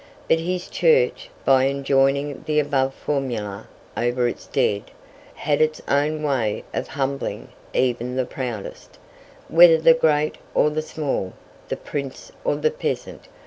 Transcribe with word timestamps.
But 0.27 0.39
his 0.39 0.67
church, 0.67 1.29
by 1.45 1.65
enjoining 1.67 2.41
the 2.47 2.57
above 2.59 2.95
formula 2.95 3.67
over 3.95 4.27
its 4.27 4.47
dead, 4.47 4.85
had 5.35 5.61
its 5.61 5.79
own 5.87 6.23
way 6.23 6.63
of 6.73 6.87
humbling 6.87 7.49
even 7.71 8.15
the 8.15 8.25
proudest, 8.25 8.97
whether 9.47 9.77
the 9.77 9.93
great 9.93 10.39
or 10.55 10.71
the 10.71 10.81
small, 10.81 11.33
the 11.69 11.77
prince 11.77 12.31
or 12.43 12.55
the 12.55 12.71
peasant. 12.71 13.27